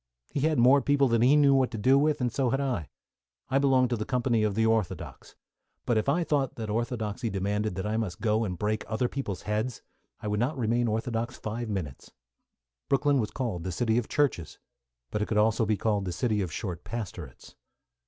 He 0.33 0.39
had 0.39 0.57
more 0.57 0.81
people 0.81 1.07
than 1.07 1.21
he 1.21 1.35
knew 1.35 1.53
what 1.53 1.69
to 1.69 1.77
do 1.77 1.95
with, 1.95 2.21
and 2.21 2.31
so 2.33 2.49
had 2.49 2.59
I. 2.59 2.89
I 3.49 3.59
belonged 3.59 3.91
to 3.91 3.95
the 3.95 4.03
company 4.03 4.41
of 4.41 4.55
the 4.55 4.65
orthodox, 4.65 5.35
but 5.85 5.95
if 5.95 6.09
I 6.09 6.23
thought 6.23 6.55
that 6.55 6.71
orthodoxy 6.71 7.29
demanded 7.29 7.75
that 7.75 7.85
I 7.85 7.97
must 7.97 8.19
go 8.19 8.43
and 8.43 8.57
break 8.57 8.83
other 8.87 9.07
people's 9.07 9.43
heads 9.43 9.83
I 10.19 10.27
would 10.27 10.39
not 10.39 10.57
remain 10.57 10.87
orthodox 10.87 11.37
five 11.37 11.69
minutes. 11.69 12.13
Brooklyn 12.89 13.19
was 13.19 13.29
called 13.29 13.63
the 13.63 13.71
city 13.71 13.99
of 13.99 14.07
churches, 14.09 14.57
but 15.11 15.21
it 15.21 15.27
could 15.27 15.37
also 15.37 15.67
be 15.67 15.77
called 15.77 16.05
the 16.05 16.11
city 16.11 16.41
of 16.41 16.51
short 16.51 16.83
pastorates. 16.83 17.53